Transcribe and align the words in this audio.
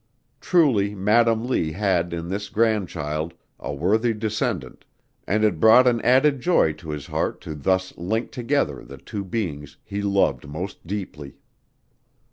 Truly 0.39 0.95
Madam 0.95 1.45
Lee 1.45 1.73
had 1.73 2.11
in 2.11 2.27
this 2.27 2.49
grandchild 2.49 3.35
a 3.59 3.71
worthy 3.71 4.15
descendant, 4.15 4.83
and 5.27 5.43
it 5.43 5.59
brought 5.59 5.85
an 5.85 6.01
added 6.01 6.41
joy 6.41 6.73
to 6.73 6.89
his 6.89 7.05
heart 7.05 7.39
to 7.41 7.53
thus 7.53 7.95
link 7.99 8.31
together 8.31 8.83
the 8.83 8.97
two 8.97 9.23
beings 9.23 9.77
he 9.85 10.01
loved 10.01 10.49
most 10.49 10.87
deeply. 10.87 11.35